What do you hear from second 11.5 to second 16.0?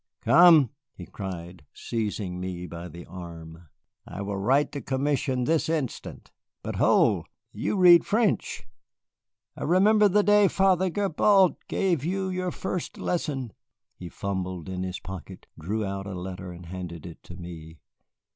gave you your first lesson." He fumbled in his pocket, drew